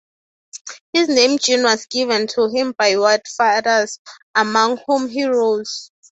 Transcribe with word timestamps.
His 0.93 1.09
name 1.09 1.37
Jean 1.37 1.61
was 1.61 1.85
given 1.85 2.25
to 2.29 2.47
him 2.49 2.73
by 2.75 2.97
White 2.97 3.27
Fathers, 3.27 3.99
among 4.33 4.79
whom 4.87 5.07
he 5.07 5.25
rose. 5.25 5.91